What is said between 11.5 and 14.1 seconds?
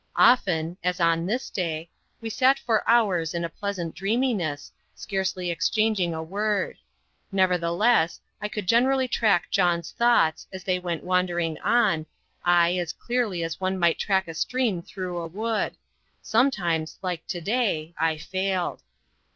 on, ay, as clearly as one might